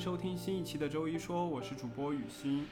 [0.00, 2.64] 收听新一期的周一说，我是主播雨欣。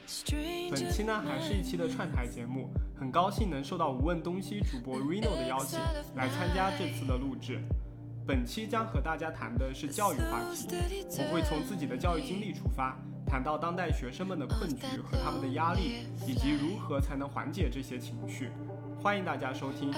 [0.71, 2.67] 本期呢还是一期的串台节目，
[2.99, 5.77] 很高兴能受到无问东西主播 Reno 的邀请，
[6.15, 7.61] 来参加这次的录制。
[8.25, 18.49] 本期将和大家谈的是教育话题，我会从自己的教育经历出发，谈到当代学生们的困局和他们的压力，以及如何才能缓解这些情绪。
[19.01, 19.91] 欢迎大家收听。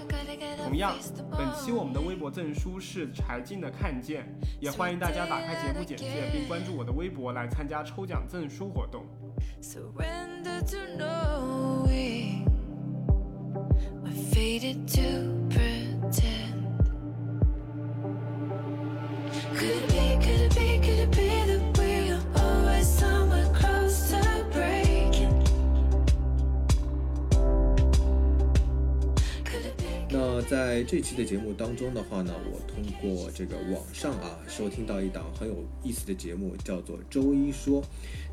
[0.63, 0.95] 同样，
[1.31, 4.25] 本期我们的微博证书是柴静的看见，
[4.59, 9.03] 也欢迎大家打开节目简介并关注我的微博来参加抽奖证书活动。
[14.31, 16.40] Fated to pretend.
[30.51, 37.81] 在这期的节目当中的话呢，我通过这个网上啊收听到一档很有意思的节目，叫做《周一说》。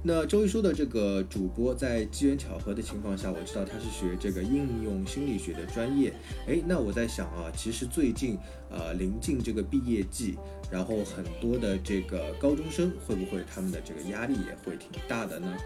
[0.03, 6.13] 那周一说的这个主播在机缘巧合的情况下，我知道他是学这个应用心理学的专业。
[6.49, 8.37] 诶，那我在想啊，其实最近
[8.69, 10.37] 呃临近这个毕业季，
[10.73, 15.57] 然后很多的这个高中生会不会他们的这个压力也会挺大的呢？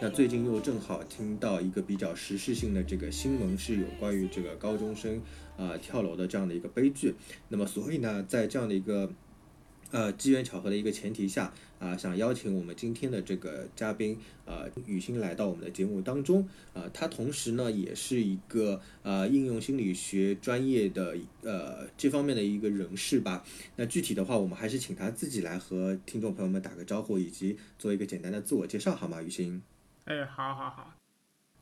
[0.00, 5.20] 那最近又正好听到一个比较时事性的这个新闻，是有关于这个高中生、
[5.58, 7.14] 呃跳楼的这样的一个悲剧。
[7.48, 9.12] 那么所以呢，在这样的一个
[9.90, 16.42] 呃机缘巧合的一个前提下啊、想邀请我们今天的这个嘉宾呃雨欣来到我们的节目当中
[16.74, 23.44] 啊、他同时呢也是一个呃应用心理学专业的呃这方面的一个人士吧。
[23.76, 29.22] 那具体的话，我们还是请他自己来和听众朋友们打个招呼，以及做一个简单的自我介绍，好吗？
[29.22, 29.62] 雨欣。
[30.06, 30.97] 哎，好好好。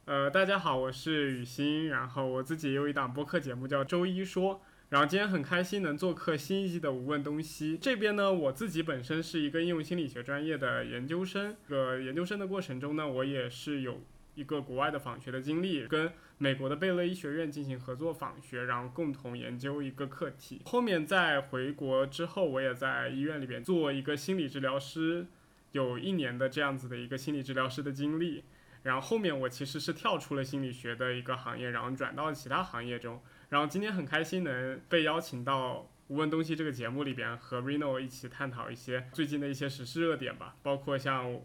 [0.07, 4.55] 呃，大家好，我是雨欣，然后我自己也有一档播客节目叫《周一说》，
[4.91, 14.01] 然后今天很开心能做客新一季的《无问东西》这边呢，我自己本身是一个应用心理学专业的研究生，这个研究生的过程中呢，我也是有
[14.37, 20.63] 一个国外的访学的经历，跟美国的贝勒医学院进行合作访学，然后共同研究一个课题。
[20.67, 25.27] 后面在回国之后，我也在医院里边做一个心理治疗师，
[25.73, 28.45] 有一年的这样子的一个心理治疗师的经历。
[28.87, 33.21] 然后后面我其实是跳出了心理学的一个行业，然后转到其他行业中。
[33.49, 35.75] 然后今天很开心能被邀请到
[36.07, 41.41] 《无问东西》这个节目里边，和 Reno 一起探讨一些最近的一些时事热点吧，包括像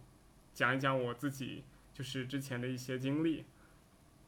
[0.53, 3.44] 讲一讲我自己就是之前的一些经历。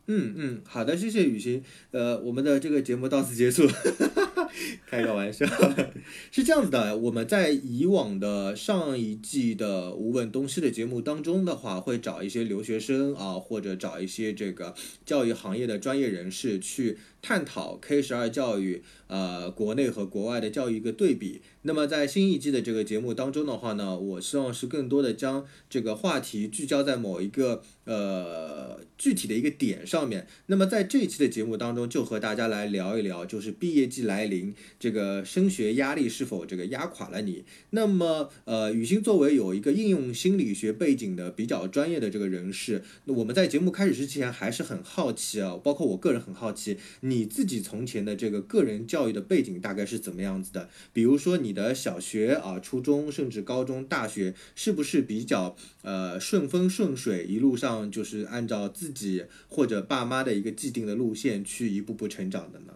[0.08, 1.64] 嗯嗯，好的，谢谢雨欣。
[1.92, 3.68] 呃，我们的这个节目到此结束，
[4.86, 5.46] 开个玩笑。
[6.32, 14.74] 是这样子的，我们在以往的上一季的《无问东西》的节目当中的话，会找一些留学生啊，或者找一些这个
[15.06, 21.42] 教育行业的专业人士去探讨 K 十二教育呃国内和国外的教育一个对比。
[21.64, 30.28] 那么在新一季的这个节目当中的话呢，我希望是更多的将这个话题聚焦在某一个呃具体的一个点上面。
[30.48, 37.46] 那么在这一期的节目当中，就和大家来聊一聊，就是毕业季来临，这个升学压力是否这个压垮了你？
[37.70, 50.70] 那么呃，雨欣作为有一个应用心理学背景的比较专业的这个人士，那我们在节目开始之前还是很好奇啊，包括我个人很好奇，你自己从前的这个个人教育的背景大概是怎么样子的？
[50.92, 62.74] 比如说你的小学啊、初中，甚至高中、大学，是不是比较呃顺风顺水，一路上就是按照自己或者爸妈的一个既定的路线去一步步成长的呢？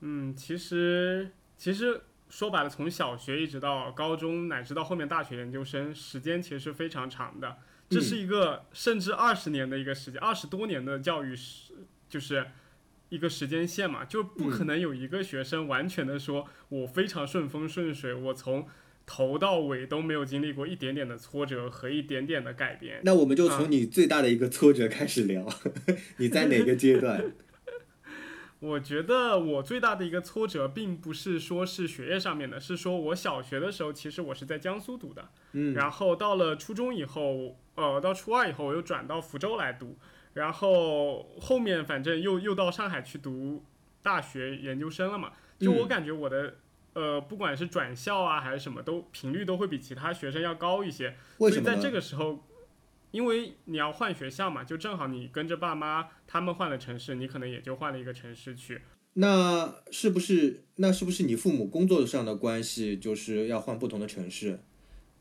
[0.00, 2.00] 嗯，其实其实
[2.30, 7.56] 说白了，从小学一直到高中，乃至到后面大学研究生，时间其实是非常长的。
[7.90, 11.72] 这是一个甚至二十年的一个时间，二十多年的教育是，
[12.08, 12.46] 就是
[13.08, 18.66] 一个时间线嘛，就不可能有一个学生完全的说我非常顺风顺水，我从
[19.06, 23.00] 头到尾都没有经历过一点点的挫折和一点点的改变。
[23.04, 25.48] 那我们就从你最大的一个挫折开始聊，
[26.18, 27.32] 你在哪个阶段？
[28.60, 39.96] 我觉得我最大的一个挫折，并不是说是学业上面的，是说我小学的时候，其实我是在江苏读的，嗯，然后到了初中以后，呃，到初二以后，我又转到福州来读，
[40.34, 43.64] 然后后面反正又又到上海去读
[44.02, 45.32] 大学研究生了嘛。
[45.58, 46.54] 就我嗯感觉我的，
[46.92, 51.16] 呃，不管是转校啊还是什么，都频率都会比其他学生要高一些。
[51.38, 51.90] 为什么所以在这？
[51.90, 52.44] 个时候，
[53.10, 58.82] 因为你要换学校嘛，就正好你跟着爸妈他们换了城市，你可能也就换了一个城市去。
[59.14, 64.60] 那是不是那是不是你父母工作上的关系，就是要换不同的城市？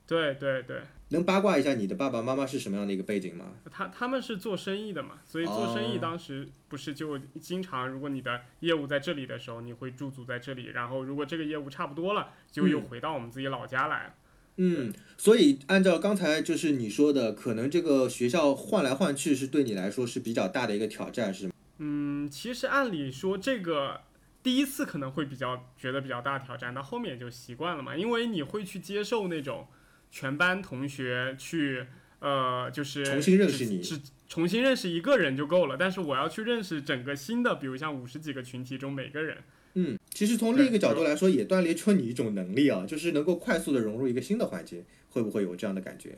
[0.05, 3.53] 对对对，能八卦一下你的爸爸妈妈是什么样的一个背景吗？
[3.71, 14.13] 他他们是做生意的嘛，所以做生意哦当时不是就经常，如果你的业务在这里的时候，你会驻足在这里，然后如果这个业务差不多了，就又嗯回到我们自己老家来了。
[14.57, 21.53] 嗯，所以按照刚才就是你说的，可能这个学校换来换去是对你来说是比较大的一个挑战，是吗？
[21.77, 24.01] 嗯，其实按理说这个
[24.41, 29.67] 第一次可能会比较觉得比较大挑战，到后面也就习惯了嘛，因为你会去接受那种
[30.11, 31.85] 全班同学去
[32.19, 39.37] 呃，就是重新认识你只只重新认识一个人就够了，但是我要去认识整个新的，比如像五十几个群体中每个人。
[39.75, 46.17] 嗯，其实从另一个角度来说，也锻炼出你一种能力啊，就是能够快速的融入一个新的环境，会不会有这样的感觉？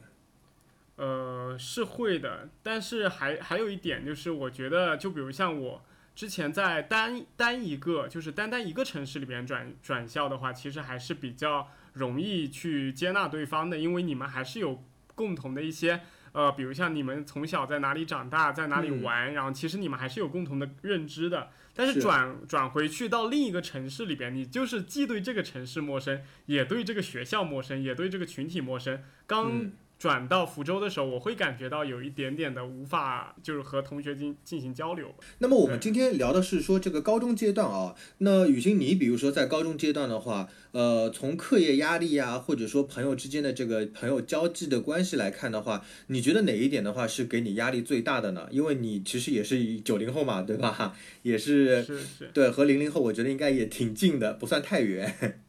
[0.96, 5.82] 呃，是会的，但是还还有一点就是，我觉得就比如像我
[6.16, 11.70] 之前在单单一个就是单单一个城市里边转转校的话，其实还是比较
[12.00, 16.02] 容易去接纳对方的，因为你们还是有共同的一些
[16.32, 21.50] 呃，比如像你们从小在哪里长大，在哪里嗯玩，然后其实你们还是有共同的认知的。
[21.76, 29.02] 但是是转转回去到另一个城市里边，你就是既对这个城市陌生，也对这个学校陌生，也对这个群体陌生。
[29.26, 35.14] 刚嗯转到福州的时候，我会感觉到有一点点的无法，就是和同学进进行交流。
[35.40, 48.48] 那么我们今天聊的是说这个高中阶段啊，那雨欣，你比如说在高中阶段的话，呃，从课业压力呀、或者说朋友之间的这个朋友交际的关系来看的话，你觉得哪一点的话是给你压力最大的呢？
[48.52, 50.96] 因为你其实也是九零后嘛，对吧？
[51.24, 55.42] 也是是是，对，和零零后我觉得应该也挺近的，不算太远。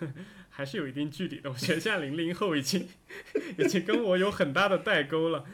[0.56, 1.50] 还是有一定距离的。
[1.50, 2.88] 我觉得现在零零后已经
[3.58, 5.44] 已经跟我有很大的代沟了。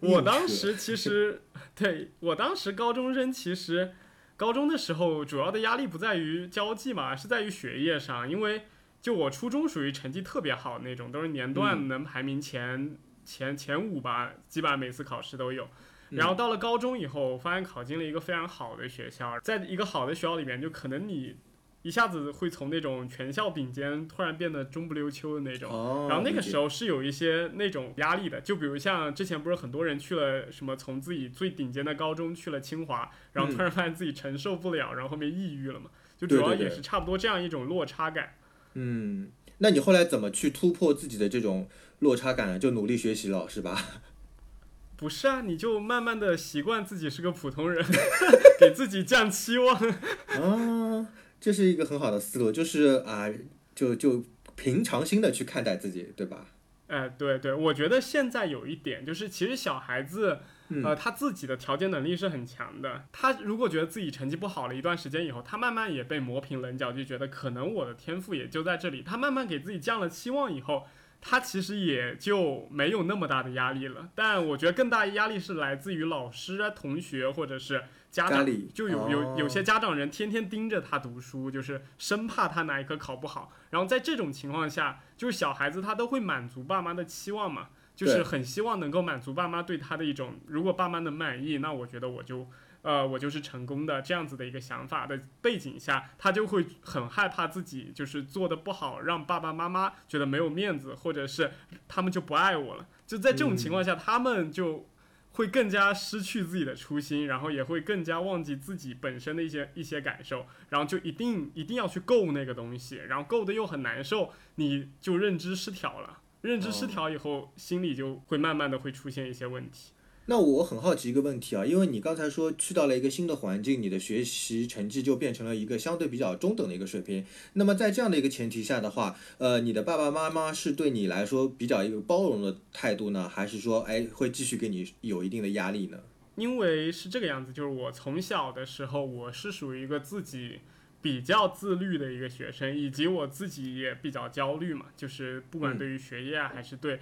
[0.00, 1.42] 我当时其实
[1.74, 3.92] 对我当时高中生，其实
[4.36, 8.30] 高中的时候主要的压力不在于交际嘛，是在于学业上。
[8.30, 8.62] 因为
[9.00, 15.66] 就我初中属于成绩特别好那种，都是年段能排名前、前前五吧，基本上每次考试都有。
[16.10, 21.34] 然后到了高中以后，发现考进了一个非常好的学校，在一个好的学校里面，就可能你
[21.82, 25.70] 一下子会从那种全校顶尖突然变得中不溜秋的那种。
[25.70, 38.34] 哦，然后那个时候是有一些那种压力的，就比如像之前不是很多人去了什么从自己最顶尖的高中去了清华，然后突然发现自己承受不了，然后后面抑郁了嘛，就主要也是差不多这样一种落差感。
[38.74, 41.68] 嗯，那你后来怎么去突破自己的这种
[41.98, 42.58] 落差感呢？
[42.58, 43.76] 就努力学习了，是吧？
[44.96, 47.84] 不是啊，你就慢慢的习惯自己是个普通人，
[48.60, 49.74] 给自己降期望。
[49.74, 51.08] 啊，
[51.42, 53.28] 这是一个很好的思路，就是啊，
[53.74, 54.24] 就就
[54.54, 56.46] 平常心的去看待自己，对吧？
[56.86, 63.06] 哎，对对，我觉得现在有一点就是，其实小孩子，嗯呃，他自己的调节能力是很强的。
[63.10, 69.02] 他如果觉得自己成绩不好了一段时间以后，他慢慢也被磨平棱角，就觉得可能我的天赋也就在这里。
[69.02, 70.86] 他慢慢给自己降了期望以后，
[71.20, 74.10] 他其实也就没有那么大的压力了。
[74.14, 83.50] 但我觉得更大的压力是来自于老师啊、同学或者是家长里，就有有有哦些家长人天天盯着他读书，就是生怕他哪一科考不好。
[83.70, 92.46] 然后在这种情况下，就是小孩子他都会满足爸妈的期望嘛，就是很希望能够满足爸妈对他的一种，如果爸妈能满意，那我觉得我就。
[92.82, 101.52] 呃，我就是成功的这样子的一个想法的背景下，他就会很害怕自己就是做的不好，让爸爸妈妈觉得没有面子，或者是
[101.86, 102.84] 他们就不爱我了。
[103.06, 104.84] 就在这种情况下，他们就
[105.32, 116.18] 会更加失去自己的初心，然后也会更加忘记自己本身的一些一些感受，然后就一定一定要去够那个东西，然后够的又很难受，你就认知失调了。
[116.42, 119.92] 认知失调以后，心里就会慢慢的会出现一些问题。
[120.26, 127.24] 那我很好奇一个问题啊，因为你刚才说去到了一个新的环境，你的学习成绩就变成了一个相对比较中等的一个水平。
[127.54, 135.98] 那么在这样的一个前提下的话，呃，你的爸爸妈妈是对你来说比较一个包容的态度呢，还是说，哎，会继续给你有一定的压力呢？
[136.36, 140.60] 因为是这个样子，就是我从小的时候，我是属于一个自己
[141.02, 147.00] 比较自律的一个学生，以及我自己也比较焦虑嘛，就是不管嗯对于学业啊，还是对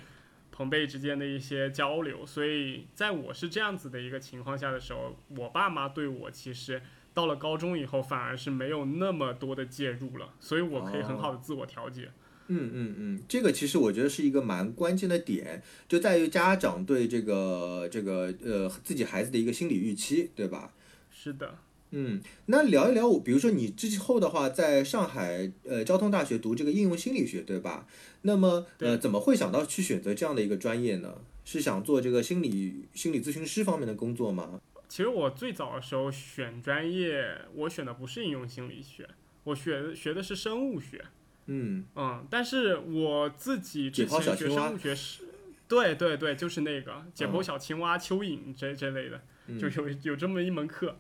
[0.61, 6.83] 朋辈之间的一些交流，所以在我是这样子的一个情况下的时候，我爸妈对我其实
[7.14, 12.11] 到了高中以后，反而是没有那么多的介入了，所以我可以很好的自我调节。
[12.49, 20.75] 嗯嗯嗯，这个其实我觉得是一个蛮关键的点，就在于家长对这个这个呃自己孩子的一个心理预期，对吧？
[21.11, 21.57] 是的，
[21.92, 27.87] 嗯，那聊一聊我，比如说你之后的话，在上海呃交通大学读这个应用心理学，对吧？
[28.23, 31.14] 那么呃，怎么会想到去选择这样的一个专业呢？
[31.44, 34.61] 是想做这个心理心理咨询师方面的工作吗？
[34.88, 39.09] 其实我最早的时候选专业，我选的不是应用心理学，
[39.44, 41.04] 我学学的是生物学。
[41.47, 45.25] 嗯，嗯，但是我自己之前学生物学是，
[45.66, 50.97] 对对对，就是那个解剖嗯小青蛙、蚯蚓这这类的，嗯就有有这么一门课。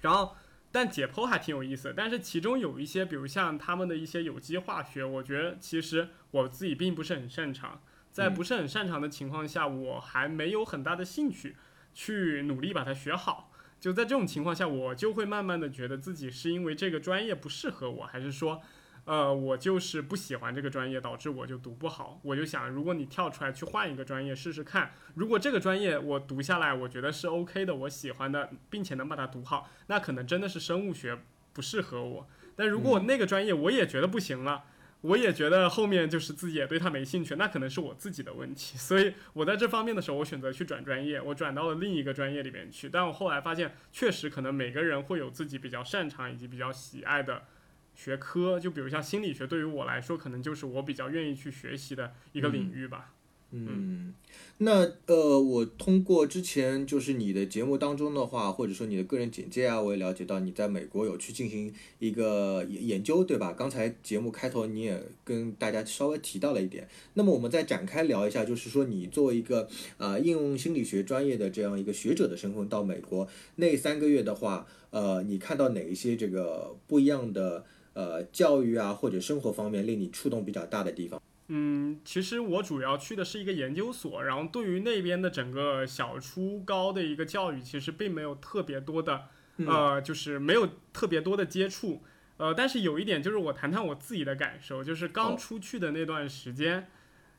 [0.00, 0.36] 然后
[0.72, 1.92] 但解剖还挺有意思。
[1.96, 7.80] 但是其中有一些，比如像他们的一些有机化学，我觉得其实我自己并不是很擅长。
[8.12, 11.56] 在不是很擅长的情况下，我还没有很大的兴趣
[11.94, 13.52] 去努力把它学好。
[13.78, 18.60] 就在这种情况下，我就会慢慢的觉得自己是因为这个专业不适合我，还是说，
[19.10, 22.20] 呃，我就是不喜欢这个专业，导致我就读不好。
[22.22, 31.18] 我就想，如果你跳出来去换一个专业试试看，如果这个专业我读下来，我觉得是 OK 的，我喜欢的，并且能把它读好，那可能真的是生物学
[31.52, 32.28] 不适合我。
[32.54, 34.62] 但如果我那个专业我也觉得不行了，
[35.00, 38.78] 我也觉得后面就是自己也对它没兴趣，那可能是我自己的问题。
[38.78, 42.88] 所以我在这方面的时候，我选择去转专业，我转到了另一个专业里面去。
[42.88, 47.42] 但我后来发现，确实可能每个人会有自己比较擅长以及比较喜爱的
[47.94, 48.58] 学科。
[48.58, 53.14] 就比如像心理学，对于我来说，可能就是我比较愿意去学习的一个领域吧。
[53.52, 54.14] 嗯，
[54.58, 63.52] 那呃，我通过之前就是你的节目当中的话，或者说你的个人简介啊，我也了解到你在美国有去进行一个研研究，对吧？
[63.52, 66.86] 刚才节目开头你也跟大家稍微提到了一点。
[67.14, 81.20] 那么我们再展开聊一下，就是说你作为一个呃应用心理学专业的这样一个学者的身份到美国那三个月的话，呃，你看到哪一些这个不一样的呃教育啊或者生活方面令你触动比较大的地方？
[81.52, 89.22] 嗯，其实我主要去的是一个研究所，然后对于那边的整个小初高的一个教育，其实并没有特别多的，
[89.66, 92.02] 呃，就是没有特别多的接触。
[92.36, 96.88] 呃，但是有一点就是我谈谈我自己的感受，就是刚哦出去的那段时间，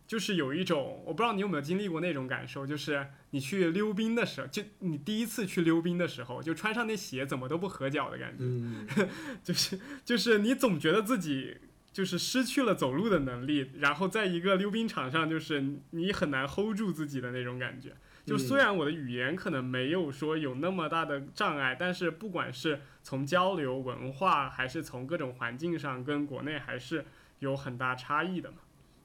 [0.08, 8.44] 就是有一种我不知道你有没有经历过那种感受，就是你去溜冰的时候，就你第一次去溜冰的时候，就穿上那鞋怎么都不合脚的感觉。
[8.44, 8.88] 嗯
[9.44, 11.58] 就是就是你总觉得自己
[11.94, 17.94] 就是失去了走路的能力，然后在一个溜冰场上，就是你很难 hold 住自己的那种感觉。
[18.24, 27.04] 就虽然我的语言可能没有说有那么大的障碍，但是不管是从交流文化，还是从各种环境上，跟国内还是
[27.40, 28.58] 有很大差异的嘛。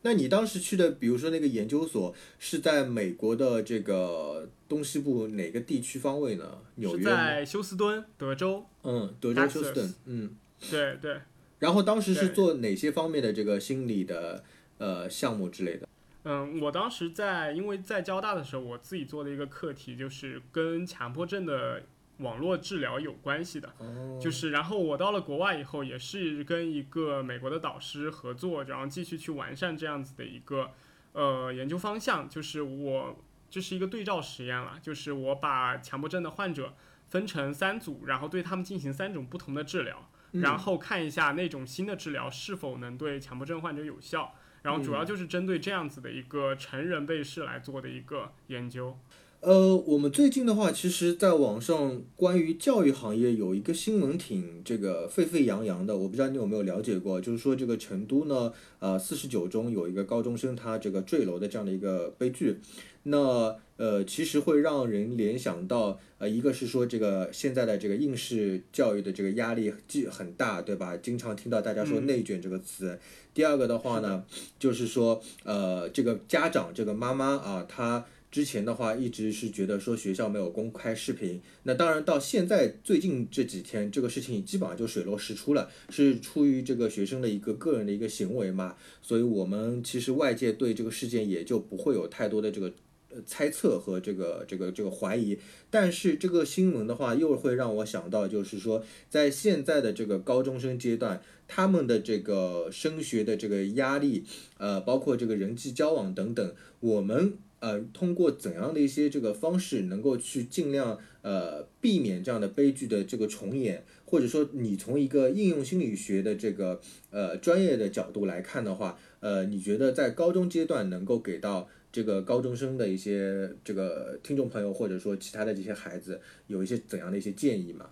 [0.06, 6.58] 那你当时去的，比如说那个研究所是在美国的这个东西部哪个地区方位呢？
[6.76, 7.10] 纽约吗？
[7.10, 8.64] 在休斯敦，德州。
[8.84, 9.94] 嗯，德州休斯顿。
[10.04, 10.36] 嗯，
[10.70, 11.20] 对对，
[11.58, 14.44] 然后当时是做哪些方面的这个心理的
[14.78, 15.88] 呃项目之类的？
[16.22, 21.82] 嗯，我当时在，因为在交大的时候，我自己做的一个课题就是跟强迫症的
[22.18, 30.70] 网络治疗有关系的，哦，就是然后我到了国外以后，也是跟一个美国的导师合作，然后继续去完善这样子的一个
[31.12, 36.74] 呃研究方向，就是我这是一个对照实验了，就是我把强迫症的患者
[37.08, 40.40] 分成三组，然后对他们进行三种不同的治疗，嗯。
[40.40, 44.34] 然后看一下那种新的治疗是否能对强迫症患者有效。
[44.62, 48.98] 然后主要就是针对这样子的一个成人被试来做的一个研究。
[49.40, 62.56] 呃，我们最近的话，其实在网上关于教育行业有一个新闻挺这个沸沸扬扬的，我不知道你有没有了解过，就是说这个成都呢，呃，四十九中有一个高中生他这个坠楼的这样的一个悲剧，
[63.04, 70.96] 那呃，其实会让人联想到，呃，一个是说这个现在的这个应试教育的这个压力既很大，对吧？
[70.96, 72.98] 经常听到大家说嗯内卷这个词。
[73.32, 74.24] 第二个的话呢，
[74.58, 92.72] 就是说，呃，这个家长这个妈妈啊，她之前的话一直是觉得说学校没有公开视频，那当然到现在最近这几天，这个事情基本上就水落石出了，是出于这个学生的一个个人的一个行为嘛，所以我们其实外界对这个事件也就不会有太多的这个。
[93.08, 95.38] 呃猜测和这个这个这个怀疑，
[95.70, 104.24] 但是这个新闻的话，又会让我想到，就是说，在现在的这个高中生阶段，他们的这个升学的这个压力，
[104.58, 116.80] 呃，包括这个人际交往等等，我们呃通过怎样的一些这个方式，能够去尽量呃避免这样的悲剧的这个重演，或者说你从一个应用心理学的这个
[117.10, 127.88] 呃专业的角度来看的话，呃，你觉得在高中阶段能够给到这个高中生的一些这个听众朋友，或者说其他的这些孩子，有一些怎样的一些建议吗？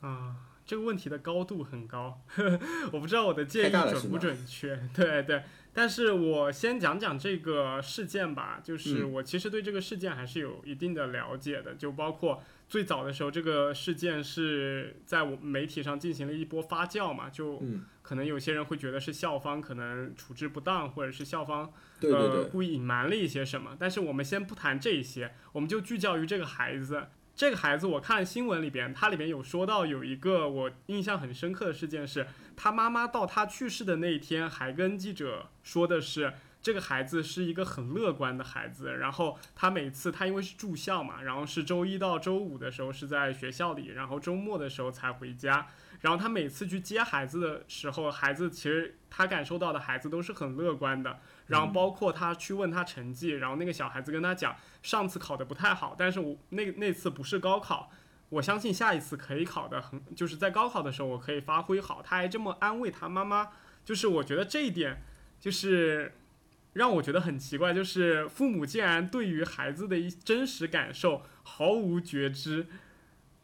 [0.00, 0.36] 啊，
[0.66, 2.20] 这个问题的高度很高，
[2.92, 4.78] 我不知道我的建议准不准确。
[4.94, 5.42] 对 对，
[5.74, 23.76] 但是我先讲讲这个事件吧，就是嗯我其实对这个事件还是有一定的了解的，就包括最早的时候，这个事件是在我媒体上进行了一波发酵嘛，就嗯，可能有些人会觉得是校方可能处置不当，或者是校方呃，，故意隐瞒了一些什么。
[23.78, 27.08] 但是我们先不谈这些，我们就聚焦于这个孩子。
[27.36, 32.26] 这个孩子，我看新闻里边，它里边有说到有一个我印象很深刻的事件是，
[32.56, 45.66] 他妈妈到他去世的那一天还跟记者说的是，这个孩子是一个很乐观的孩子，然后他每次他因为是住校嘛，然后是周一到周五的时候是在学校里，然后周末的时候才回家。
[46.02, 51.18] 然后他每次去接孩子的时候，孩子其实他感受到的孩子都是很乐观的。
[51.46, 57.90] 然后包括他去问他成绩，然后那个小孩子跟他讲，上次考的不太好，但是我那那次不是高考，
[58.30, 62.00] 我相信下一次可以考的很，就是在高考的时候我可以发挥好。
[62.02, 63.50] 他还这么安慰他妈妈，
[63.84, 65.02] 就是我觉得这一点
[65.38, 66.14] 就是
[66.72, 72.66] 让我觉得很奇怪，就是父母竟然对于孩子的一真实感受毫无觉知，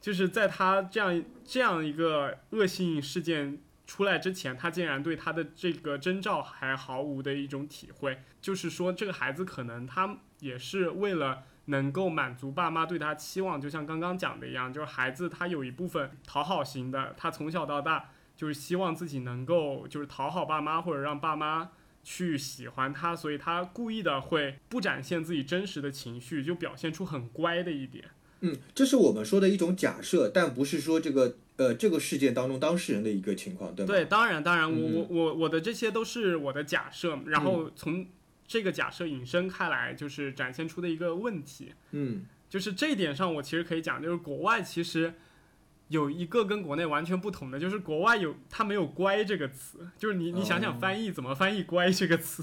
[0.01, 21.73] 就是在他这样这样一个恶性事件出来之前，他竟然对他的这个征兆还毫无的一种体会，就是说这个孩子可能他也是为了能够满足爸妈对他期望，就像刚刚讲的一样，就是孩子他有一部分讨好型的，他从小到大就是希望自己能够就是讨好爸妈或者让爸妈。
[22.03, 28.07] 去喜欢他，所以他故意的会不展现自己真实的情绪，就表现出很乖的一点。
[28.41, 33.93] 嗯，这是我们说的一种假设，但不是说这个呃这个事件当中当事人的一个情况，对吗？
[33.93, 38.07] 对，当然，当然，我嗯我我我的这些都是我的假设，然后从
[38.47, 42.25] 这个假设引申开来，就是展现出的一个问题，嗯。
[42.49, 45.15] 就是这一点上，我其实可以讲，就是国外其实
[45.87, 50.79] 有一个跟国内完全不同的，就是国外有它没有“乖”这个词，就是你你想想哦。
[50.81, 52.43] 翻译怎么翻译“乖”这个词，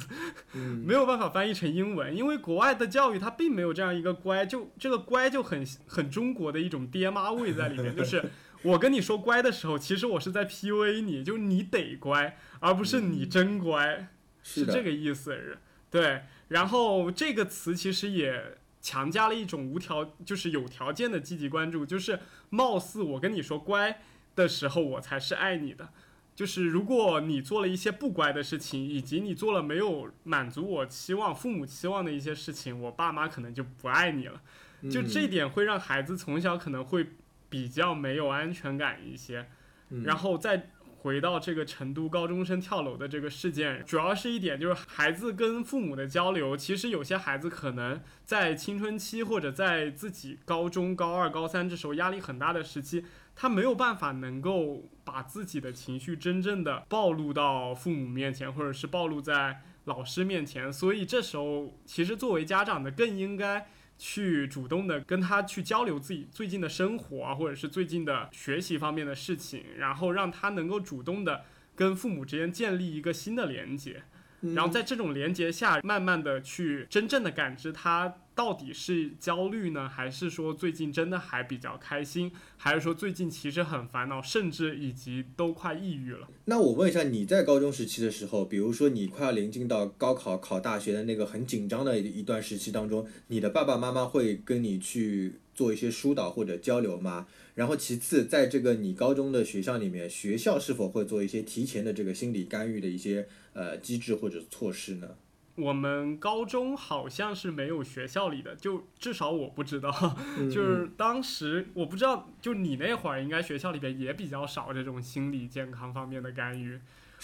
[0.54, 0.78] 嗯。
[0.88, 8.24] 没有办法翻译成英文，因为国外的教育它并没有这样一个乖，就这个乖就很很中国的一种爹妈味在里面，就是
[8.64, 14.08] 我跟你说乖的时候，其实我是在 PUA 你，就是你得乖，而不是你真乖，
[14.44, 15.58] 是，这个意思。
[15.90, 24.02] 对，然后这个词其实也强加了一种无条，就是有条件的积极关注，就是貌似我跟你说乖
[24.36, 25.90] 的时候，我才是爱你的。
[26.36, 34.42] 就是如果你做了一些不乖的事情，以及你做了没有满足我期望、父母期望的一些事情，我爸妈可能就不爱你了。
[34.92, 37.08] 就这点会让孩子从小可能会
[37.50, 39.48] 比较没有安全感一些。
[39.90, 46.58] 嗯然后再回到这个成都高中生跳楼的这个事件，主要是一点就是孩子跟父母的交流。
[46.58, 53.06] 其实有些孩子可能在青春期或者在自己高中、高二、高三这时候压力很大的时期，
[53.36, 60.74] 他没有办法能够把自己的情绪真正的暴露到父母面前，或者是暴露在老师面前。
[60.74, 74.04] 所以这时候，其实作为家长的更应该去主动的跟他去交流自己最近的生活啊，或者是最近的学习方面的事情，然后让他能够主动的跟父母之间建立一个新的连接，
[74.42, 86.28] 然后在这种连接下，慢慢的去真正的感知他到底是焦虑呢，还是说最近真的还比较开心，还是说最近其实很烦恼，甚至以及都快抑郁了。
[86.46, 97.28] 那我问一下，你在高中时期的时候，比如说你快要临近到高考考大学的那个很紧张的一段时期当中，你的爸爸妈妈会跟你去做一些疏导或者交流吗？
[97.56, 105.10] 然后其次，在这个你高中的学校里面，学校是否会做一些提前的这个心理干预的一些呃机制或者措施呢？
[105.56, 109.90] 我们高中好像是没有学校里的，就至少我不知道。
[110.38, 116.80] 嗯就是当时我不知道，就你那会儿应该学校里边也比较少这种心理健康方面的干预。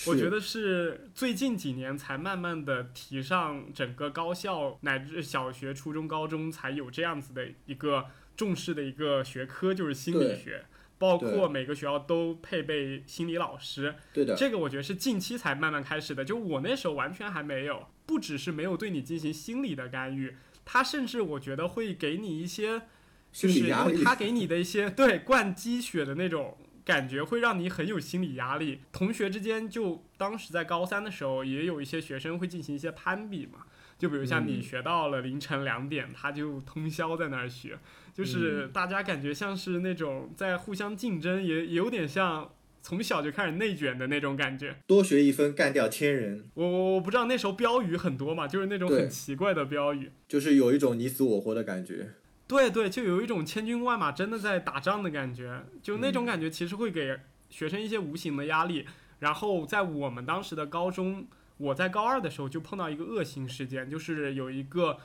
[0.08, 8.04] 我觉得是最近几年才慢慢的提上整个高校乃至小学、初中、高中才有这样子的一个
[8.36, 10.65] 重视的一个学科，就是心理学，
[10.98, 13.96] 包括每个学校都配备心理老师。
[14.13, 17.88] 对的，这个我觉得是近期才慢慢开始的，就我那时候完全还没有。
[18.06, 22.82] 不只是没有对你进行心理的干预，他甚至我觉得会给你一些，
[23.32, 23.69] 就是
[24.04, 28.82] 他给你的一些对灌鸡血的那种感觉，会让你很有心理压力。
[28.91, 33.67] 同学之间就当时在高三的时候，也有一些学生会进行一些攀比嘛。
[33.97, 37.77] 就比如像你嗯学到了凌晨两点，他就通宵在那儿学，
[38.13, 42.51] 就是嗯大家感觉像是那种在互相竞争，也也有点像
[42.82, 44.75] 从小就开始内卷的那种感觉。
[44.86, 50.12] 多学一分干掉千人，我我我不知道那时候标语很多嘛，就是那种很奇怪的标语。
[50.27, 52.10] 就是有一种你死我活的感觉。
[52.45, 57.17] 对对，就有一种千军万马真的在打仗的感觉，就那嗯种感觉其实会给
[57.49, 58.86] 学生一些无形的压力。
[59.19, 61.25] 然后在我们当时的高中，
[61.63, 64.99] 我在高二的时候就碰到一个恶性事件，就是有一个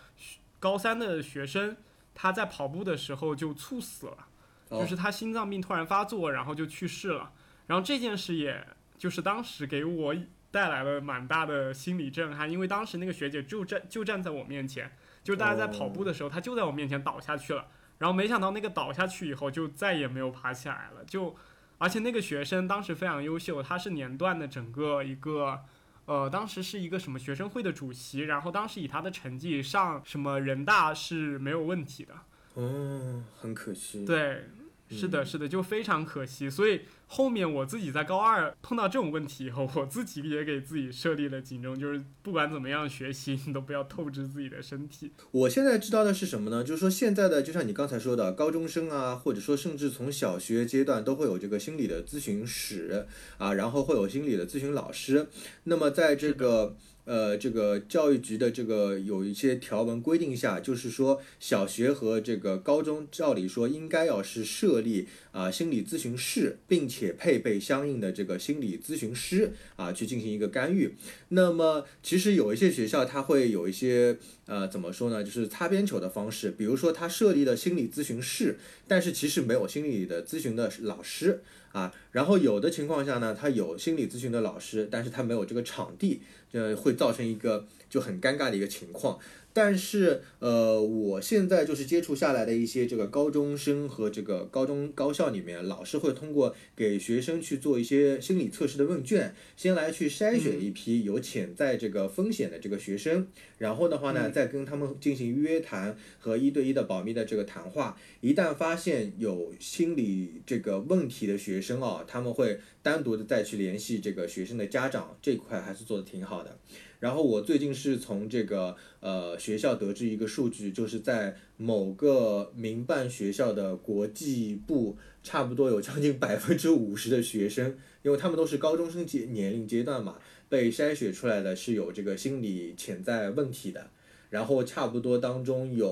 [0.58, 1.76] 高三的学生
[2.14, 4.26] 他在跑步的时候就猝死了。
[4.70, 7.32] 哦就是他心脏病突然发作，然后就去世了。
[7.68, 8.66] 然后这件事也
[8.98, 10.14] 就是当时给我
[10.50, 14.92] 带来了蛮大的心理震撼，因为当时那个学姐就站就站在我面前，
[15.24, 17.66] 就是大家在跑步的时候，她就在我面前倒下去了。
[17.96, 21.34] 然后没想到那个倒下去以后就再也没有爬起来了，就
[21.78, 25.64] 而且那个学生当时非常优秀，他是年段的整个一个
[26.08, 32.14] 呃，当时是一个什么学生会的主席，然后当时以他的成绩上什么人大是没有问题的。
[32.54, 34.48] 哦，很可惜。，对，
[34.90, 36.48] 是的，嗯是的，就非常可惜。
[36.48, 45.10] 所以后面我自己在高二碰到这种问题以后，我自己也给自己设立了警钟，就是不管怎么样学习， 你都不要透支自己的身体。
[45.30, 46.62] 我现在知道的是什么呢？
[46.62, 53.06] 就是说现在的，就像你刚才说的，高中生啊，或者说甚至从小学阶段都会有这个心理的咨询室
[53.38, 55.28] 啊，然后会有心理的咨询老师。
[55.64, 56.76] 那么在这个
[57.08, 70.94] 呃这个教育局的这个有一些条文规定下，就是说小学和这个高中照理说应该要是设立啊心理咨询室，并且配备相应的这个心理咨询师啊去进行一个干预。
[71.30, 81.42] 那么其实有一些学校它会有一些呃怎么说呢，就是擦边球的方式，比如说它设立了心理咨询室，但是其实没有心理的咨询的老师
[81.72, 81.92] 啊。
[82.12, 86.20] 然后有的情况下呢，他有心理咨询的老师，但是他没有这个场地，
[86.52, 89.18] 这会造成一个就很尴尬的一个情况。
[89.52, 103.26] 但是，呃，我现在就是接触下来的一些这个高中生和这个高中高校里面，老师会通过给学生去做一些心理测试的问卷，先来去筛选一批有潜在这个风险的这个学生，
[103.58, 107.98] 然后的话呢，再跟他们进行约谈和一对一的保密的这个谈话。
[108.20, 116.56] 一旦发现有心理这个问题的学生啊，他们会单独的再去联系这个学生的家长，这一块还是做的挺好的。
[117.00, 133.90] 然后我最近是从这个呃学校得知一个数据，就是在某个民办学校的国际部，差不多有将近百分之五十的学生，因为他们都是高中生阶年龄阶段嘛，被筛选出来的是有这个心理潜在问题的。
[134.30, 135.90] 然后差不多当中有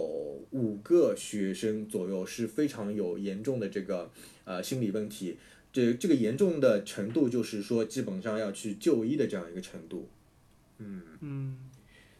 [0.50, 4.10] 五个学生左右是非常有严重的这个
[4.44, 5.38] 呃心理问题，
[5.72, 10.08] 这这个严重的程度就是说基本上要去就医的这样一个程度。
[10.78, 11.56] 嗯嗯，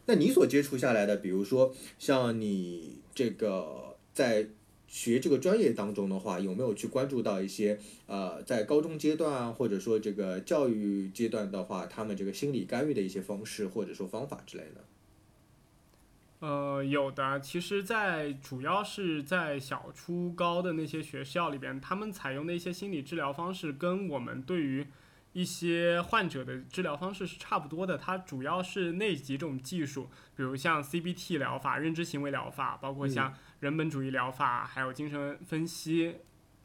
[0.05, 4.47] 那你所接触下来的，比如说像你这个在
[4.87, 14.85] 学这个专业当中的话，有没有去关注到一些呃，在高中阶段啊，或者说这个教育阶段的话，他们这个心理干预的一些方式或者说方法之类的？
[16.39, 24.85] 呃，有的，其实，在主要是在小初高的那些学校里边，他们采用的一些心理治疗方式，跟我们对于
[25.37, 27.95] 一些患者的治疗方式是差不多的。
[27.95, 36.15] 它主要是那几种技术，比如像 CBT 疗法、认知行为疗法，包括像人本主义疗法，还有精神分析，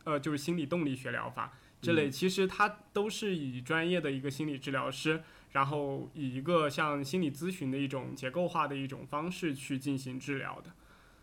[0.05, 2.09] 呃，就是心理动力学疗法这类。
[2.11, 5.23] 其实它都是以专业的一个心理治疗师。
[5.53, 10.71] 然后以一个像心理咨询的一种结构化的一种方式去进行治疗的，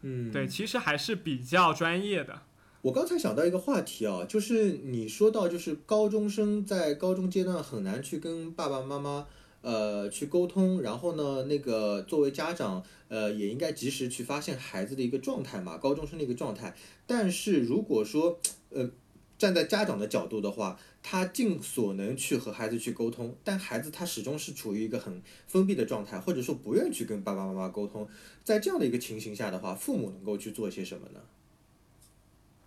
[0.01, 2.43] 嗯，对，其实还是比较专业的。
[2.81, 9.27] 我刚才想到一个话题啊，就是你说到就是高中生在高中阶段很难去跟爸爸妈妈
[9.61, 16.73] 呃去沟通，然后呢，那个作为家长呃也应该及时去发现孩子的一个状态嘛，高中生的一个状态。
[17.05, 18.39] 但是如果说
[18.69, 18.89] 呃
[19.37, 28.07] 站在家长的角度的话，他尽所能去和孩子去沟通，但孩子他始终是处于一个很封闭的状态，或者说不愿意去跟爸爸妈妈沟通。
[28.45, 31.19] 在这样的一个情形下的话，父母能够去做些什么呢？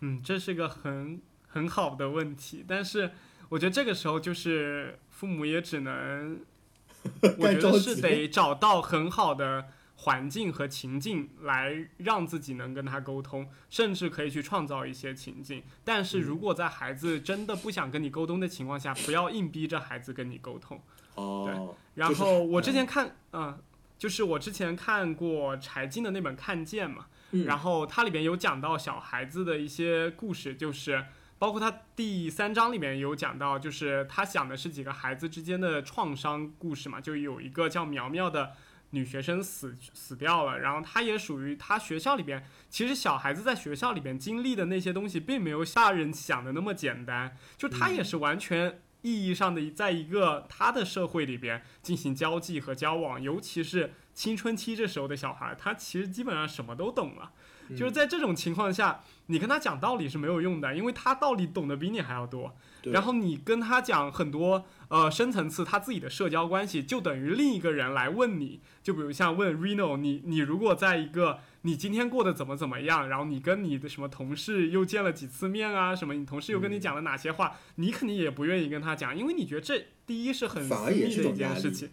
[0.03, 3.11] 嗯，这是个很很好的问题，但是
[3.49, 6.41] 我觉得这个时候就是父母也只能，
[7.39, 15.63] 我觉得是得找到很好的环境和情境来让自己能跟他沟通，甚至可以去创造一些情境。
[15.85, 20.81] 但是如果在孩子真的不想跟你沟通的情况下，不要硬逼着孩子跟你沟通。
[21.15, 23.57] 哦，然后我之前看，嗯、
[23.97, 31.05] 就是我之前看过柴静的那本《看见》嘛，嗯然后它里边有讲到小孩子的一些故事，就是
[31.39, 38.53] 包括他第三章里面有讲到，就是他讲的是几个孩子之间的创伤故事嘛，就有一个叫苗苗的。
[38.95, 57.33] 女学生死死掉了，然后她也属于她学校里边，其实小孩子在学校里边经历的那些东西，并没有大人想的那么简单，就她也是完全意义上的在一个她的社会里边进行交际和交往，尤其是青春期这时候的小孩，他其实基本上什么都懂了。
[57.77, 62.55] 就是在这种情况下，你跟他讲道理是没有用的，因为他道理懂得比你还要多。
[62.83, 81.89] 然后你跟他讲很多呃深层次他自己的社交关系，就等于另一个人来问你，就比如像问 Reno，你你如果在一个你今天过得怎么怎么样，然后你跟你的什么同事又见了几次面啊，什么你同事又跟你讲了哪些话，你肯定也不愿意跟他讲，因为你觉得这第一是很私密的一件事情。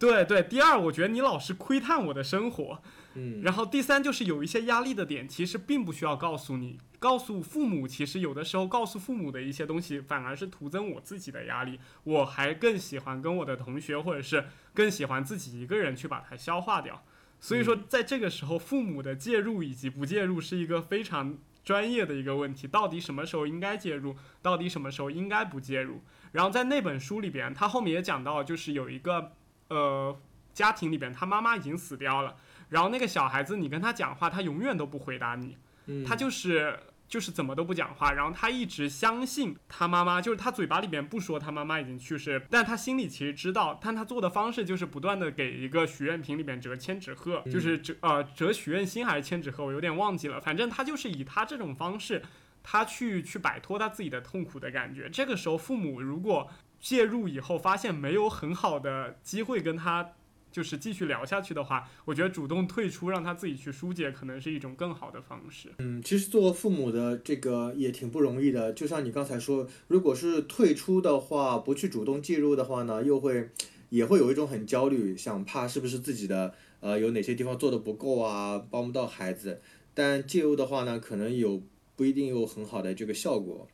[0.00, 2.82] 对对，第二，我觉得你老是窥探我的生活，
[3.14, 11.78] 嗯，然后第三就是有一些压力的点，其实并不需要告诉你，告诉父母，其实有的时候告诉父母的一些东西，反而是徒增我自己的压力。
[12.04, 17.04] 我还更喜欢跟我的同学，或者是更喜欢自己一个人去把它消化掉。
[17.38, 22.66] 所以说，在这个时候，父母的介入以及不介入是一个非常专业的一个问题。
[22.66, 26.00] 到底什么时候应该介入，到底什么时候应该不介入？
[26.32, 29.32] 然后在那本书里边，他后面也讲到，就是有一个
[29.70, 30.16] 呃
[30.52, 32.36] 家庭里边，他妈妈已经死掉了。
[32.68, 35.56] 然后那个小孩子，你跟他讲话，他永远都不回答你，
[35.86, 36.78] 嗯他就是
[37.08, 38.12] 就是怎么都不讲话。
[38.12, 43.80] 然后他一直相信他妈妈，就是他嘴巴里边不说他妈妈已经去世，但他心里其实知道。
[43.82, 50.40] 但他做的方式就是不断的给一个许愿瓶里面折千纸鹤，就是折呃折许愿星还是千纸鹤，我有点忘记了。
[50.40, 52.22] 反正他就是以他这种方式，
[52.62, 55.08] 他去去摆脱他自己的痛苦的感觉。
[55.08, 56.48] 这个时候，父母如果
[56.80, 60.12] 介入以后，发现没有很好的机会跟他。
[60.52, 65.68] 就是继续聊下去的话，我觉得主动退出，让他自己去疏解，可能是一种更好的方式。
[65.78, 68.72] 嗯，其实做父母的这个也挺不容易的。
[68.72, 73.50] 就像你刚才说，如果是退出的话，不去主动介入的话呢，又会
[73.90, 79.62] 也会有一种很焦虑，想怕是不是自己的呃有哪些地方做的不够啊，帮不到孩子。
[79.94, 81.62] 但介入的话呢，可能有
[81.94, 83.68] 不一定有很好的这个效果。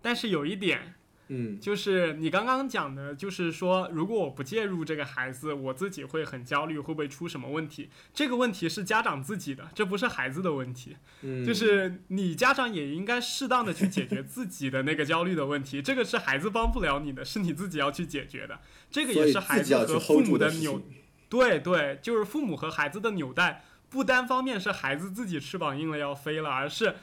[0.00, 0.94] 但是有一点，
[1.28, 7.90] 嗯就是你刚刚讲的，就是说，如果我不介入这个孩子，我自己会很焦虑，会不会出什么问题？
[8.14, 10.96] 这个问题是家长自己的，这不是孩子的问题。
[11.22, 18.60] 嗯，就是你家长也应该适当的去解决自己的那个焦虑的问题，这个是孩子帮不了你的，是你自己要去解决的。
[18.90, 20.82] 这个也是孩子和父母的纽。
[21.28, 26.94] 对对，就是父母和孩子的纽带，不单方面是孩子自己翅膀硬了要飞了，而是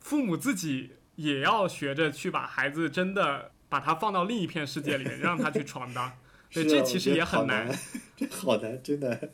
[0.00, 6.10] 父母自己也要学着去把孩子真的把他放到另一片世界里面， 让他去闯荡。
[6.52, 7.70] 对，是啊这其实也好难。
[8.16, 9.30] 这好难，真的。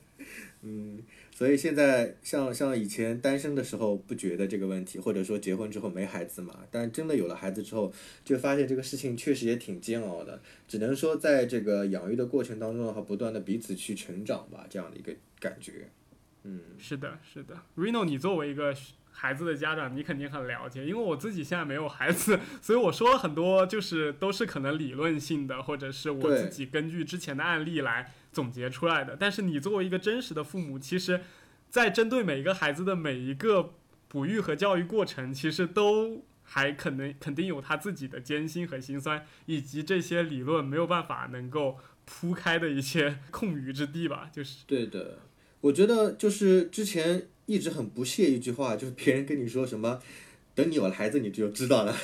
[0.62, 7.92] 嗯，所以现在像像以前单身的时候不觉得这个问题，或者说结婚之后没孩子嘛，但真的有了孩子之后，
[8.24, 10.42] 就发现这个事情确实也挺煎熬的。
[10.66, 15.88] 只能说在这个养育的过程当中的话，不断的彼此去成长吧，这样的一个感觉。
[16.42, 18.74] 嗯，是的，是的，Reno，你作为一个
[19.18, 29.16] 孩子的家长，你肯定很了解，因为我自己现在没有孩子， 所以我说了很多，就是都是可能理论性的，或者是我自己根据之前的案例来总结出来的。
[29.18, 31.22] 但是你作为一个真实的父母，其实，
[31.70, 33.72] 在针对每一个孩子的每一个
[34.06, 44.64] 哺育和教育过程，其实都还可能肯定有他自己的艰辛和辛酸，以及这些理论没有办法能够铺开的一些 空余之地吧，就是。
[44.66, 45.20] 对的，
[45.62, 50.00] 我觉得就是之前一直很不屑一句话， 就是别人跟你说什么。
[50.54, 51.94] 等你有了孩子，你就知道了。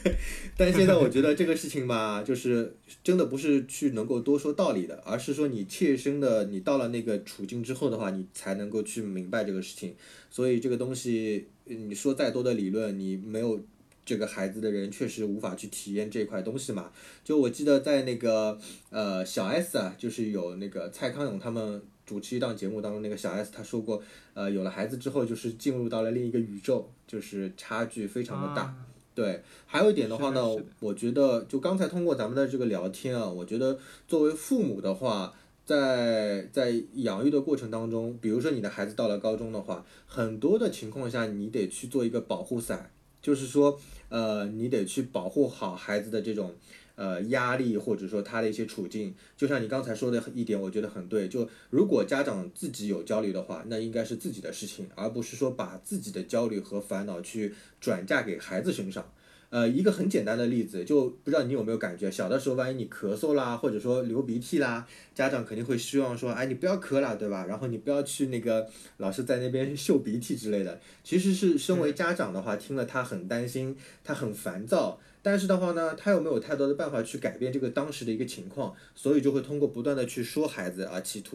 [0.58, 9.96] 但现在我觉得这个事情吧，就是真的不是去能够多说道理的，而是说你切身的，你到了那个处境之后的话，你才能够去明白这个事情。
[10.30, 13.64] 所以这个东西，你说再多的理论，你没有
[14.04, 16.92] 这个孩子的人，确实无法去体验这块东西嘛。
[17.24, 24.02] 就我记得在那个呃小 S 啊，就是有那个蔡康永他们主持一档节目当中，那个小 S 他说过，
[24.34, 28.62] 呃，有了孩子之后，就是进入到了另一个宇宙，就是差距非常的大。
[28.62, 28.76] 啊
[29.14, 30.44] 对，还有一点的话呢
[30.80, 35.32] 我觉得就刚才通过咱们的这个聊天啊，我觉得作为父母的话，
[35.64, 42.90] 在在养育的过程当中，比如说你的孩子到了高中的话，很多的情况下你得去做一个保护伞，
[43.22, 46.52] 就是说，呃，你得去保护好孩子的这种。
[46.96, 51.28] 呃，压力或者说他的一些处境，就像你刚才说的一点，我觉得很对。
[51.28, 59.10] 就如果家长自己有焦虑的话，那应该是自己的事情，而不是说把自己的焦虑和烦恼去转嫁给孩子身上。
[59.50, 67.46] 呃，一个很简单的例子，就不知道你有没有感觉，小的时候万一你咳嗽啦，或者说流鼻涕啦，家长肯定会希望说，哎，你不要咳了，对吧？
[67.46, 70.80] 然后你不要去那个老是在那边嗅鼻涕之类的。
[71.04, 74.98] 其实是身为家长的话，听了他很担心，他很烦躁。
[75.24, 81.34] 但是的话呢，他又没有太多的办法去改变这个当时的一个情况，所以就会通过不断的去说孩子啊，企图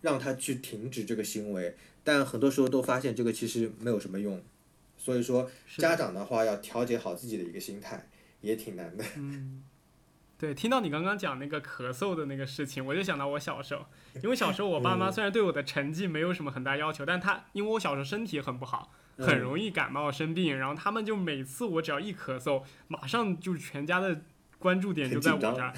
[0.00, 1.76] 让他去停止这个行为。
[2.02, 4.42] 但很多时候都发现这个其实没有什么用，
[4.96, 8.08] 所以说家长的话要调节好自己的一个心态，
[8.40, 9.04] 也挺难的。
[10.36, 13.84] 对，听到你刚刚讲那个咳嗽的那个事情，我就想到我小时候，
[14.22, 24.22] 因为小时候我爸妈虽然对我的成绩没有什么很大要求，但他因为我小时候身体很不好，很容易感冒生病，然后他们就每次我只要一咳嗽，马上就全家的
[24.58, 25.72] 关注点就在我这儿。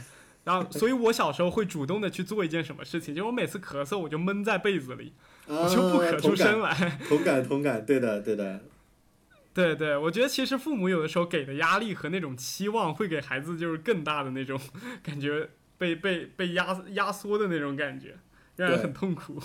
[0.44, 5.12] 然后，所以我小时候会主动的去做一件什么事情，就我每次咳嗽，我就闷在被子里，
[5.46, 6.98] 我就不咳出声感，来。
[7.08, 8.60] 同感，同感，对的，对的。
[9.52, 14.58] 对对，我觉得其实父母有的时候给的压力和那种期望，会给孩子就是更大的那种
[15.02, 18.16] 感觉被被被压压缩的那种感觉。
[18.56, 19.40] 让人很痛苦。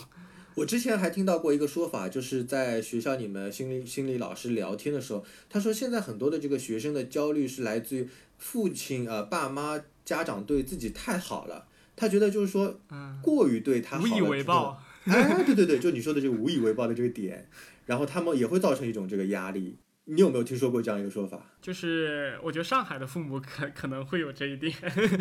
[0.56, 14.82] 我之前还听到过一个说法，就是在学校你们心理心理老师聊天的时候，他说现在很多的这个学生的焦虑是来自于父亲呃爸妈家长对自己太好了，他觉得就是说嗯，过于对他好无以为报。
[15.04, 17.48] 哎，对对对，就你说的这个无以为报的这个点，
[17.86, 19.76] 然后他们也会造成一种这个压力。
[20.08, 21.40] 你有没有听说过这样一个说法？
[21.62, 24.72] 就是我觉得上海的父母可可能会有这一点，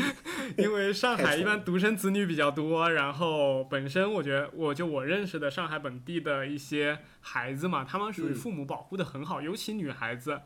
[0.59, 10.39] 因为上海一般独生子女比较多，然后本身我觉得我就我认识的上海本地的一些孩子嘛，他们属于嗯父母保护的很好，尤其女孩子，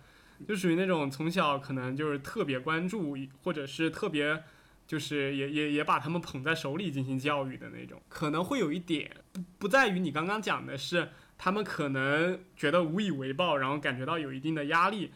[0.47, 4.43] 就属于那种从小可能就是特别关注，或者是特别。
[4.87, 15.13] 就是也也也把他们捧在手里进行教育的那种，可能会有一点不不在于你刚刚讲的是他们可能觉得无以为报，然后感觉到有一定的压力，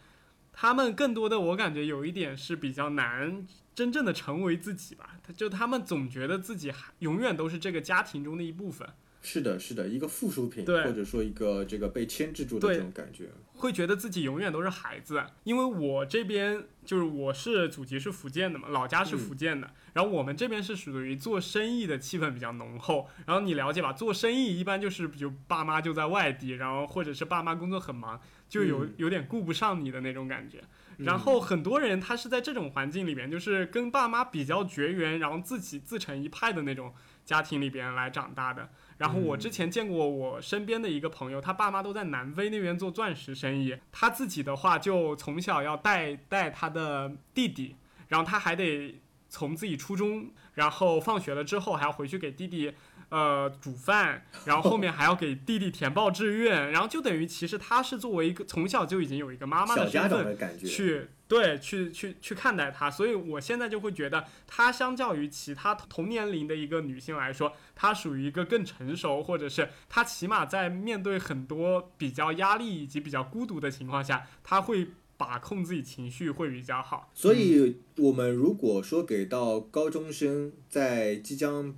[0.53, 8.87] 他们更多的我感觉有一点是比较难真正的成为自己吧，他就他们总觉得自己还永远都是这个家庭中的一部分，
[9.21, 13.29] 是的，是的，一个附属品，或者说一个这个被牵制住的这种感觉。
[13.63, 15.23] 会觉得自己永远都是孩子。
[15.45, 23.07] 因为我这边就是我是祖籍是福建的嘛，老家是福建的，然后我们这边是属于做生意的气氛比较浓厚。
[23.25, 30.59] 然后你了解吧，做生意一般就是比如爸妈就在外地，然后或者是爸妈工作很忙，就有嗯有点顾不上你的那种感觉。
[30.97, 36.93] 嗯然后很多人他是在这种环境里边，就是跟爸妈比较绝缘，然后自己自成一派的那种
[37.25, 38.69] 家庭里边来长大的。
[39.03, 47.75] 然后我之前见过我身边的一个朋友，他爸妈都在南非那边做钻石生意，他自己的话就从小要带带他的弟弟，
[48.07, 52.71] 然后他还得从自己初中，然后放学了之后还要回去给弟弟。
[53.09, 60.35] 呃，煮饭，然后后面还要给弟弟填报志愿，然后就等于其实他是作为一个从小就已经有一个妈妈的身份，
[60.65, 77.09] 去对去去去看待她，所以我现在就会觉得她相较于其他同年龄的一个女性来说，她属于一个更成熟，或者是她起码在面对很多比较压力以及比较孤独的情况下，她会把控自己情绪会比较好。
[77.13, 81.75] 所以，我们如果说给到高中生在即将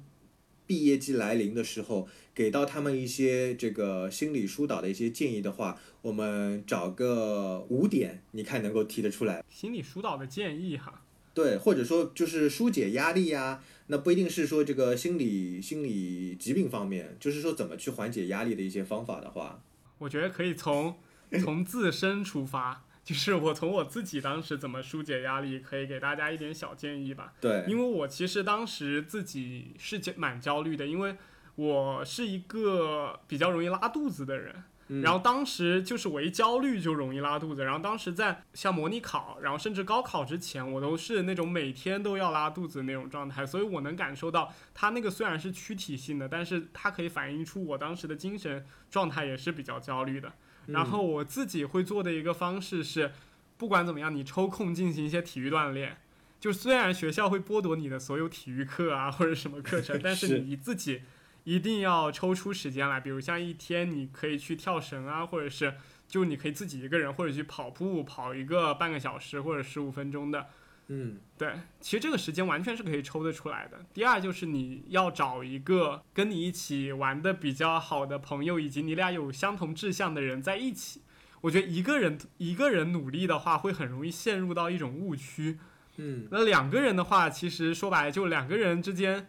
[0.67, 9.43] 毕业季来临的时候，给到他们一些这个心理疏导的一些建议的话，我们找个五点，你看能够提得出来？
[9.49, 11.01] 心理疏导的建议哈，
[11.33, 19.61] 对，或者说就是疏解压力呀、那不一定是说这个心理心理疾病方面，就是说怎么去缓解压力的一些方法的话，
[19.99, 20.95] 我觉得可以从
[21.41, 22.83] 从自身出发。
[23.05, 27.31] 就是我从我自己当时怎么疏解压力，可以给大家一点小建议吧。
[27.39, 31.15] 对，因为我其实当时自己是蛮焦虑的，因为
[31.53, 34.55] 我是一个比较容易拉肚子的人。
[34.87, 50.31] 嗯然后当时就是我一焦虑就容易拉肚子，然后当时在像模拟考，然后甚至高考之前，我都是那种每天都要拉肚子的那种状态，所以我能感受到它那个虽然是躯体性的，但是它可以反映出我当时的精神状态也是比较焦虑的。
[50.67, 53.11] 然后我自己会做的一个方式是，
[53.57, 55.97] 不管怎么样，你抽空进行一些体育锻炼。
[56.39, 61.01] 就虽然学校会剥夺你的所有体育课啊或者什么课程， 但是是你自己
[61.43, 65.75] 一定要抽出时间来，比如像一天你可以去跳绳啊，或者是
[66.07, 70.47] 就你可以自己一个人或者去跑步，跑一个半个小时或者十五分钟的。
[70.87, 73.83] 嗯对，其实这个时间完全是可以抽得出来的。
[73.93, 81.01] 第二就是你要找一个跟你一起玩的比较好的朋友，以及你俩有相同志向的人在一起。
[81.41, 85.57] 我觉得一个人一个人努力的话，会很容易陷入到一种误区。
[85.97, 89.27] 嗯，那两个人的话，其实说白了，就两个人之间，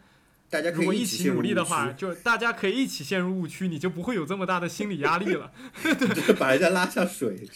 [0.49, 5.53] 大家如果一起努力的话，就大家可以一起陷入误区，你就不会有这么大的心理压力了。
[6.39, 7.49] 把人家拉下水。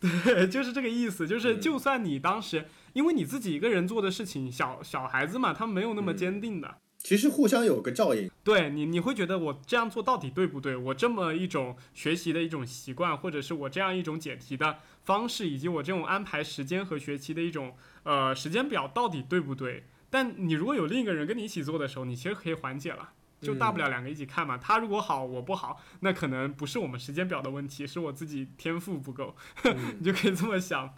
[0.24, 1.26] 对，就是这个意思。
[1.26, 6.78] 就是嗯就算你当时，因为你自己一个人做的事情，小小孩子嘛，他们没有那么嗯坚定的。
[6.98, 8.30] 其实互相有个照应。
[8.44, 10.76] 对你，你会觉得我这样做到底对不对？
[10.76, 19.84] 我这么一种学习的一种习惯，或者是我这样一种解题的方式，以及我这种安排时间和学习的一种呃时间表，到底对不对？
[20.10, 24.58] 但你如果有另一个人跟你一起做的时候，你其实可以缓解了，就大不了两个一起看嘛。
[24.58, 29.34] 他如果好，我不好，那可能不是我们时间表的问题，是我自己天赋不够，
[29.98, 30.94] 你就可以这么想。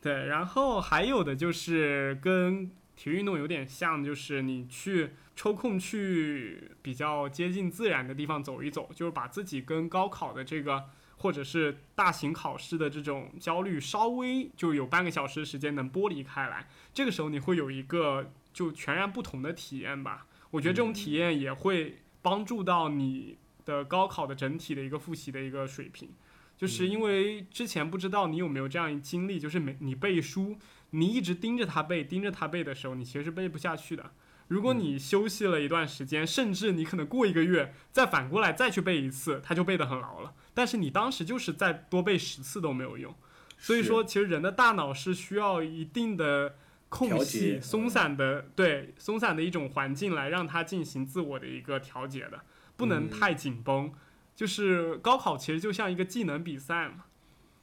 [0.00, 10.84] 对，然后还有的就是跟体育运动有点像，就是你去抽空去比较接近自然的地方走一走，就是把自己跟高考的这个
[11.16, 20.26] 或者是大型考试的这种焦虑稍微就有半个小时的时间能剥离开来，这个时候你会有一个就全然不同的体验吧。
[20.54, 26.10] 我觉得这种体验也会帮助到你的高考的整体的一个复习的一个水平。
[26.56, 30.56] 就是因为之前不知道你有没有这样一经历，就是每你背书，
[30.90, 34.12] 你一直盯着他背，盯着他背的时候，你其实是背不下去的。
[34.46, 40.34] 如果你休息了一段时间，甚至你可能过一个月再反过来再去背一次，他就背得很牢了。
[40.54, 43.12] 但是你当时就是再多背十次都没有用。
[43.58, 46.54] 所以说，其实人的大脑是需要一定的
[46.94, 52.40] 空隙、松散的，对松散的一种环境来让他进行自我的一个调节的，
[52.76, 53.92] 不能嗯太紧绷。
[54.36, 57.04] 就是高考其实就像一个技能比赛嘛，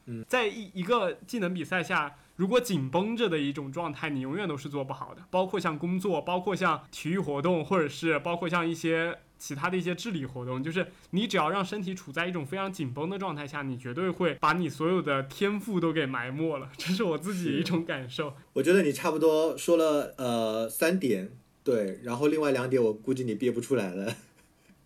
[0.06, 5.22] 嗯，在一一个技能比赛下，如果紧绷着的一种状态，你永远都是做不好的。
[5.30, 16.70] 包括像工作，包括像体育活动，或者是包括像一些其他的一些治理活动，就是你只要让身体处在一种非常紧绷的状态下，你绝对会把你所有的天赋都给埋没了。
[16.78, 18.34] 这是我自己一种感受。
[18.52, 21.32] 我觉得你差不多说了呃三点，
[21.64, 24.14] 对，然后另外两点我估计你憋不出来了。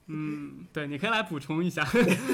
[0.09, 1.85] 嗯，对，你可以来补充一下。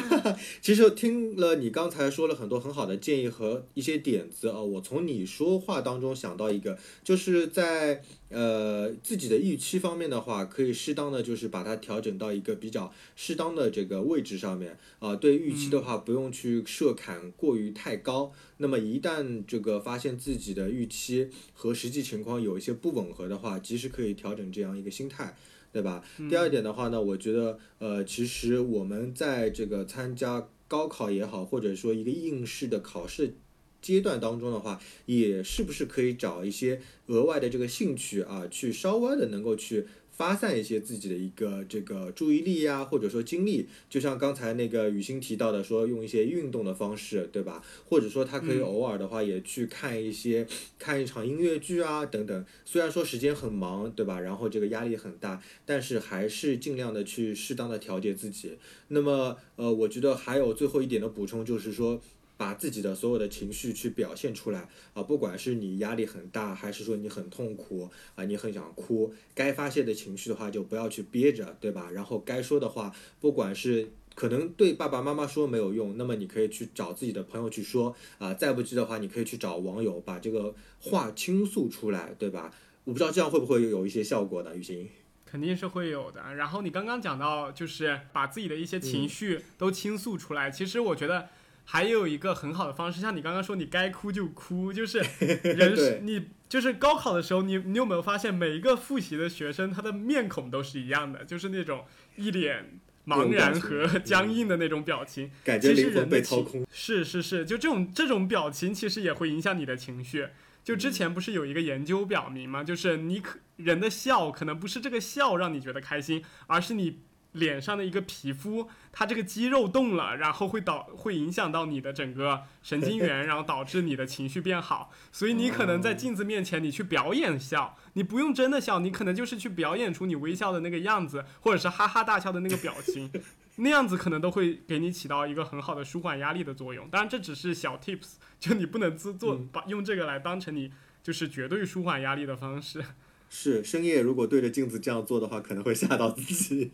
[0.60, 18.32] 其实听了你刚才说了很多很好的建议和一些点子啊、我从你说话当中想到一个，就是在呃自己的预期方面的话，可以适当的就是把它调整到一个比较适当的这个位置上面啊、对预期的话不用去设坎过于太高。
[18.58, 25.34] 那么一旦这个发现自己的预期和实际情况有一些不吻合的话，及时可以调整这样一个心态。
[25.72, 26.04] 对吧？
[26.28, 33.34] 第二点的话呢，我觉得呃，其实我们在这个参加高考也好，或者说一个应试的考试
[33.80, 39.86] 阶段当中的话，也是不是可以找一些额外的这个兴趣啊，去稍微的能够去。
[40.12, 47.64] 发散一些自己的一个这个注意力呀、或者说精力，就像刚才那个雨欣提到的，说用一些运动的方式，对吧？
[47.88, 50.46] 或者说他可以嗯偶尔的话也去看一些、
[50.78, 52.44] 看一场音乐剧啊等等。
[52.64, 54.20] 虽然说时间很忙，对吧？
[54.20, 58.58] 然后这个压力很大，但是还是尽量的去适当的调节自己。
[58.88, 62.00] 那么，呃，我觉得还有最后一点的补充就是说。
[62.36, 71.90] 把自己的所有的情绪去表现出来啊，不管是你压力很大，还是说你很痛苦啊，你很想哭，该发泄的情绪的话就不要去憋着，对吧？
[71.92, 82.52] 然后该说的话，不管是可能对爸爸妈妈说没有用，那么你可以去找自己的朋友去说啊，再不济的话，你可以去找网友把这个话倾诉出来，对吧？
[82.84, 84.88] 我不知道这样会不会有一些效果呢，雨欣？
[85.24, 86.34] 肯定是会有的。
[86.34, 90.50] 然后你刚刚讲到，就是把自己的一些情绪都倾诉出来。
[90.50, 91.28] 其实我觉得
[91.64, 94.98] 还有一个很好的方式，像你刚刚说，你该哭就哭，就是
[95.44, 101.84] 人是你就是高考的时候，你你有没有发现每一个复习的学生，他的面孔都是一样的，就是那种
[102.16, 105.30] 一脸茫然和僵硬的那种表情。
[105.44, 106.66] 感觉其实灵魂人的情被掏空。
[106.70, 110.28] 是是是，就这种这种表情，其实也会影响你的情绪。
[110.62, 112.62] 就之前不是有一个研究表明吗？
[112.62, 117.00] 就是你可人的笑，可能不是这个笑让你觉得开心，而是你
[117.32, 124.92] 脸上的一个皮肤，它这个肌肉动了，然后会导 会影响到你的整个神经元， 然后导致你的情绪变好。
[125.10, 133.10] 所以你可能在镜子面前，你去表演笑，你不用真的笑，你可能就是去表演出你微笑的那个样子，或者是哈哈大笑的那个表情。
[133.56, 136.88] 那样子可能都会给你起到一个很好的舒缓压力的作用。
[136.88, 140.72] 当然，这只是小 tips，就你不能自做嗯把用这个来当成你
[141.02, 142.82] 就是绝对舒缓压力的方式。
[143.28, 146.72] 是深夜如果对着镜子这样做的话，可能会吓到自己。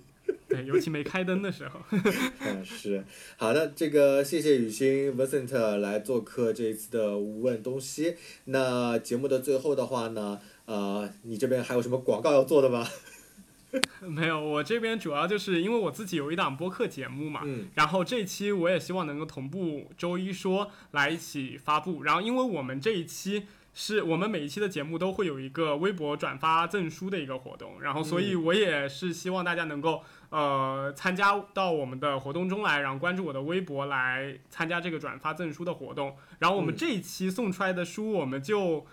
[0.48, 1.80] 对，尤其没开灯的时候。
[2.40, 3.04] 嗯，是
[3.36, 8.16] 好的，这个谢谢雨欣 Vincent 来做客这一次的无问东西。
[8.46, 12.86] 那节目的最后的话呢，呃，你这边还有什么广告要做的吗？
[14.00, 22.02] 没有，我这边主要就是因为我自己有一档播客节目嘛，嗯然后这一期我也希望能够同步周一说来一起发布。
[22.02, 23.42] 然后因为我们这一期
[23.80, 36.16] 是我们每一期的节目都会有一个微博转发赠书的一个活动，然后所以我也是希望大家能够呃参加到我们的活动中来，然后关注我的微博来参加这个转发赠书的活动。
[36.40, 38.84] 然后我们嗯这一期送出来的书，我们就。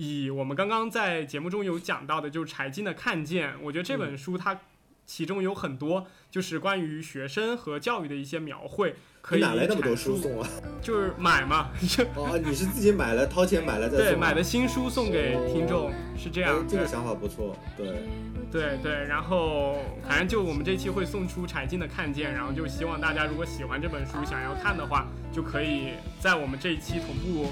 [0.00, 4.60] 以我们刚刚在节目中有讲到的，就是柴静的《看见》，我觉得这本书它
[5.08, 9.96] 其中有很多就是关于学生和教育的一些描绘，可以你哪来那么多？
[9.96, 10.46] 书送啊？
[10.82, 14.10] 就是买嘛，就 哦，你是自己买了，掏钱买了再送、啊？
[14.10, 17.56] 对买的新书送给听众是这样哎，这个想法不错。
[17.74, 18.02] 对，
[18.52, 27.48] 对对，然后反正就我们这期会送出柴静的《看见》，然后就希望大家如果喜欢这本书，想要看的话，就可以在我们这一期同步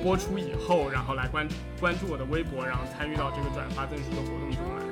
[0.00, 1.48] 播出以后，然后来关
[1.80, 4.83] 关注我的微博，然后参与到这个转发赠书的活动中来。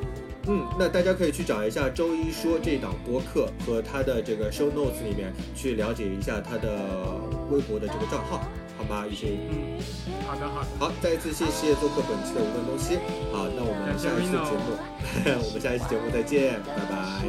[0.48, 7.20] 嗯，那大家可以去找一下周一说这档播客和他的这个 show notes 里面去了解一下他的
[7.50, 8.42] 微博的这个账号，
[8.76, 9.06] 好吗？
[9.08, 9.38] 雨欣。
[9.50, 9.78] 嗯，
[10.26, 12.96] 好的好的，好，再一次谢谢做客本期的无问东西。
[13.32, 17.22] 好，那我们下一期的 Rino 节目， 我们下一期节目再见，拜拜。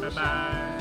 [0.00, 0.75] 拜拜。